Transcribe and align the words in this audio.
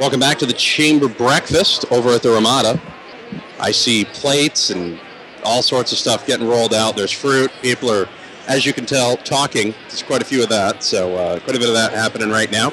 Welcome 0.00 0.18
back 0.18 0.38
to 0.38 0.46
the 0.46 0.54
Chamber 0.54 1.08
Breakfast 1.08 1.84
over 1.92 2.08
at 2.08 2.22
the 2.22 2.30
Ramada. 2.30 2.80
I 3.58 3.70
see 3.70 4.06
plates 4.06 4.70
and 4.70 4.98
all 5.44 5.60
sorts 5.60 5.92
of 5.92 5.98
stuff 5.98 6.26
getting 6.26 6.48
rolled 6.48 6.72
out. 6.72 6.96
There's 6.96 7.12
fruit. 7.12 7.52
People 7.60 7.90
are, 7.90 8.08
as 8.48 8.64
you 8.64 8.72
can 8.72 8.86
tell, 8.86 9.18
talking. 9.18 9.74
There's 9.88 10.02
quite 10.02 10.22
a 10.22 10.24
few 10.24 10.42
of 10.42 10.48
that, 10.48 10.82
so 10.82 11.14
uh, 11.16 11.38
quite 11.40 11.54
a 11.54 11.58
bit 11.58 11.68
of 11.68 11.74
that 11.74 11.92
happening 11.92 12.30
right 12.30 12.50
now. 12.50 12.72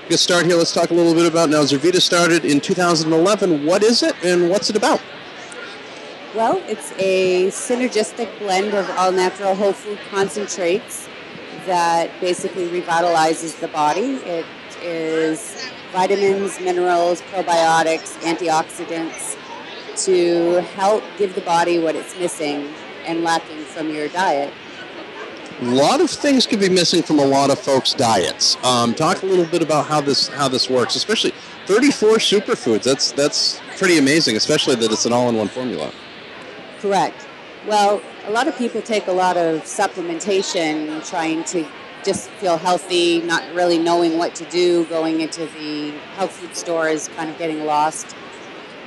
get 0.09 0.19
started 0.19 0.47
here. 0.47 0.57
Let's 0.57 0.73
talk 0.73 0.91
a 0.91 0.93
little 0.93 1.13
bit 1.13 1.25
about 1.25 1.49
now. 1.49 1.61
Zurvita 1.63 2.01
started 2.01 2.45
in 2.45 2.59
2011. 2.59 3.65
What 3.65 3.83
is 3.83 4.03
it, 4.03 4.15
and 4.23 4.49
what's 4.49 4.69
it 4.69 4.75
about? 4.75 5.01
Well, 6.35 6.61
it's 6.67 6.91
a 6.99 7.47
synergistic 7.47 8.37
blend 8.39 8.73
of 8.73 8.89
all 8.91 9.11
natural 9.11 9.55
whole 9.55 9.73
food 9.73 9.97
concentrates 10.09 11.07
that 11.65 12.11
basically 12.19 12.67
revitalizes 12.67 13.59
the 13.59 13.69
body. 13.69 14.15
It 14.25 14.45
is 14.81 15.71
vitamins, 15.91 16.59
minerals, 16.59 17.21
probiotics, 17.21 18.17
antioxidants 18.19 19.37
to 20.05 20.61
help 20.75 21.03
give 21.17 21.33
the 21.35 21.41
body 21.41 21.79
what 21.79 21.95
it's 21.95 22.17
missing 22.19 22.69
and 23.05 23.23
lacking 23.23 23.63
from 23.63 23.89
your 23.89 24.09
diet. 24.09 24.53
A 25.61 25.65
lot 25.65 26.01
of 26.01 26.09
things 26.09 26.45
could 26.45 26.59
be 26.59 26.67
missing 26.67 27.01
from 27.01 27.19
a 27.19 27.25
lot 27.25 27.49
of 27.49 27.57
folks' 27.57 27.93
diets. 27.93 28.57
Um, 28.61 28.93
talk 28.93 29.23
a 29.23 29.25
little 29.25 29.45
bit 29.45 29.61
about 29.61 29.85
how 29.85 30.01
this 30.01 30.27
how 30.27 30.49
this 30.49 30.69
works, 30.69 30.95
especially 30.95 31.31
34 31.65 32.17
superfoods. 32.17 32.83
That's 32.83 33.13
that's 33.13 33.61
pretty 33.77 33.97
amazing, 33.97 34.35
especially 34.35 34.75
that 34.75 34.91
it's 34.91 35.05
an 35.05 35.13
all-in-one 35.13 35.47
formula. 35.47 35.93
Correct. 36.79 37.25
Well, 37.65 38.01
a 38.25 38.31
lot 38.31 38.49
of 38.49 38.57
people 38.57 38.81
take 38.81 39.07
a 39.07 39.13
lot 39.13 39.37
of 39.37 39.61
supplementation 39.61 41.07
trying 41.09 41.45
to 41.45 41.65
just 42.03 42.29
feel 42.31 42.57
healthy, 42.57 43.21
not 43.21 43.41
really 43.53 43.77
knowing 43.77 44.17
what 44.17 44.35
to 44.35 44.45
do, 44.45 44.83
going 44.85 45.21
into 45.21 45.45
the 45.45 45.91
health 46.17 46.33
food 46.33 46.55
stores, 46.55 47.07
kind 47.15 47.29
of 47.29 47.37
getting 47.37 47.65
lost 47.65 48.13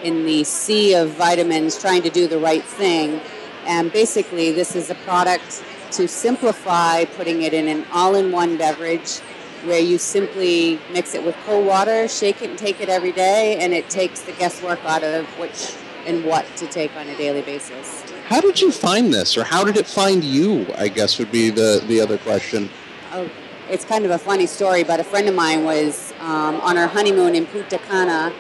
in 0.02 0.26
the 0.26 0.44
sea 0.44 0.94
of 0.94 1.10
vitamins, 1.12 1.80
trying 1.80 2.02
to 2.02 2.10
do 2.10 2.28
the 2.28 2.38
right 2.38 2.62
thing. 2.62 3.20
And 3.66 3.90
basically, 3.90 4.52
this 4.52 4.76
is 4.76 4.90
a 4.90 4.94
product 4.96 5.64
to 5.92 6.08
simplify 6.08 7.04
putting 7.04 7.42
it 7.42 7.52
in 7.52 7.68
an 7.68 7.86
all 7.92 8.14
in 8.14 8.32
one 8.32 8.56
beverage 8.56 9.18
where 9.64 9.80
you 9.80 9.98
simply 9.98 10.78
mix 10.92 11.14
it 11.14 11.24
with 11.24 11.36
cold 11.44 11.66
water, 11.66 12.06
shake 12.08 12.42
it, 12.42 12.50
and 12.50 12.58
take 12.58 12.80
it 12.80 12.88
every 12.88 13.12
day, 13.12 13.56
and 13.58 13.72
it 13.72 13.90
takes 13.90 14.20
the 14.20 14.32
guesswork 14.32 14.78
out 14.84 15.02
of 15.02 15.26
which 15.38 15.74
and 16.06 16.24
what 16.24 16.46
to 16.56 16.66
take 16.66 16.94
on 16.96 17.08
a 17.08 17.16
daily 17.16 17.42
basis. 17.42 18.02
How 18.26 18.40
did 18.40 18.60
you 18.60 18.70
find 18.70 19.12
this, 19.12 19.36
or 19.36 19.44
how 19.44 19.64
did 19.64 19.76
it 19.76 19.86
find 19.86 20.22
you? 20.22 20.66
I 20.76 20.88
guess 20.88 21.18
would 21.18 21.32
be 21.32 21.50
the 21.50 21.82
the 21.86 22.00
other 22.00 22.18
question. 22.18 22.70
Oh, 23.12 23.28
it's 23.68 23.84
kind 23.84 24.04
of 24.04 24.10
a 24.10 24.18
funny 24.18 24.46
story, 24.46 24.84
but 24.84 25.00
a 25.00 25.04
friend 25.04 25.28
of 25.28 25.34
mine 25.34 25.64
was 25.64 26.12
um, 26.20 26.56
on 26.60 26.76
her 26.76 26.86
honeymoon 26.86 27.34
in 27.34 27.46
Punta 27.46 27.78
Cana, 27.78 28.32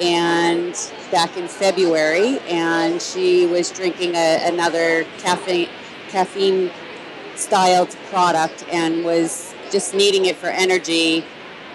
and 0.00 0.74
back 1.10 1.36
in 1.36 1.46
February, 1.46 2.40
and 2.48 3.00
she 3.00 3.46
was 3.46 3.70
drinking 3.70 4.14
a, 4.16 4.48
another 4.48 5.04
caffeine 5.18 5.68
caffeine 6.08 6.70
styled 7.36 7.90
product 8.10 8.64
and 8.70 9.04
was 9.04 9.54
just 9.70 9.94
needing 9.94 10.26
it 10.26 10.36
for 10.36 10.48
energy. 10.48 11.24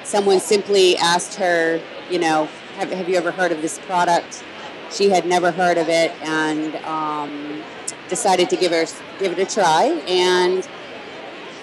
Someone 0.04 0.40
simply 0.40 0.98
asked 0.98 1.36
her, 1.36 1.82
you 2.10 2.20
know, 2.20 2.48
have, 2.78 2.92
have 2.92 3.10
you 3.10 3.16
ever 3.16 3.32
heard 3.32 3.52
of 3.52 3.62
this 3.62 3.80
product? 3.80 4.44
She 4.92 5.10
had 5.10 5.26
never 5.26 5.52
heard 5.52 5.78
of 5.78 5.90
it 5.90 6.12
and 6.24 6.76
um, 6.86 7.62
decided 8.08 8.50
to 8.50 8.56
give 8.56 8.72
her 8.72 8.86
give 9.20 9.38
it 9.38 9.40
a 9.40 9.54
try. 9.54 10.02
And 10.08 10.68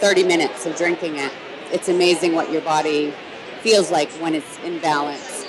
30 0.00 0.24
minutes 0.24 0.66
of 0.66 0.76
drinking 0.76 1.16
it. 1.16 1.32
It's 1.72 1.88
amazing 1.88 2.34
what 2.34 2.50
your 2.50 2.62
body 2.62 3.12
feels 3.60 3.90
like 3.90 4.10
when 4.12 4.34
it's 4.34 4.58
in 4.60 4.78
balance. 4.80 5.46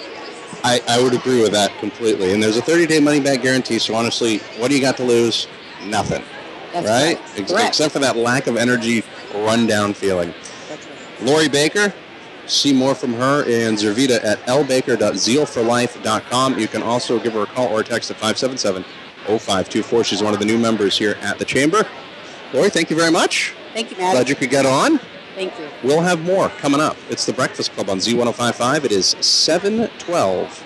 I, 0.63 0.81
I 0.87 1.01
would 1.01 1.13
agree 1.13 1.41
with 1.41 1.51
that 1.51 1.77
completely. 1.79 2.33
And 2.33 2.41
there's 2.41 2.57
a 2.57 2.61
30 2.61 2.87
day 2.87 2.99
money 2.99 3.19
back 3.19 3.41
guarantee, 3.41 3.79
so 3.79 3.95
honestly, 3.95 4.37
what 4.57 4.69
do 4.69 4.75
you 4.75 4.81
got 4.81 4.95
to 4.97 5.03
lose? 5.03 5.47
Nothing. 5.85 6.23
That's 6.71 6.87
right? 6.87 7.17
right. 7.17 7.39
Ex- 7.39 7.51
Correct. 7.51 7.67
Except 7.69 7.93
for 7.93 7.99
that 7.99 8.15
lack 8.15 8.47
of 8.47 8.55
energy, 8.55 9.03
rundown 9.33 9.93
feeling. 9.93 10.33
That's 10.69 10.85
right. 10.85 11.21
Lori 11.21 11.49
Baker, 11.49 11.93
see 12.47 12.73
more 12.73 12.95
from 12.95 13.13
her 13.13 13.43
and 13.43 13.77
Zurvita 13.77 14.23
at 14.23 14.39
lbaker.zealforlife.com. 14.41 16.59
You 16.59 16.67
can 16.67 16.83
also 16.83 17.19
give 17.19 17.33
her 17.33 17.43
a 17.43 17.47
call 17.47 17.67
or 17.67 17.81
a 17.81 17.83
text 17.83 18.09
at 18.11 18.17
577 18.17 18.83
0524. 19.25 20.03
She's 20.03 20.23
one 20.23 20.33
of 20.33 20.39
the 20.39 20.45
new 20.45 20.57
members 20.57 20.97
here 20.97 21.17
at 21.21 21.37
the 21.39 21.45
Chamber. 21.45 21.87
Lori, 22.53 22.69
thank 22.69 22.89
you 22.89 22.95
very 22.95 23.11
much. 23.11 23.53
Thank 23.73 23.91
you, 23.91 23.97
Matt. 23.97 24.13
Glad 24.13 24.29
you 24.29 24.35
could 24.35 24.49
get 24.49 24.65
on. 24.65 24.99
Thank 25.35 25.57
you. 25.57 25.67
We'll 25.83 26.01
have 26.01 26.23
more 26.23 26.49
coming 26.49 26.79
up. 26.79 26.95
It's 27.09 27.25
the 27.25 27.33
Breakfast 27.33 27.73
Club 27.73 27.89
on 27.89 27.97
Z1055. 27.97 28.85
It 28.85 28.91
is 28.91 29.15
712. 29.19 30.63